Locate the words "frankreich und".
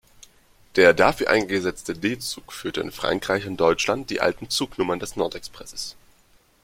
2.91-3.57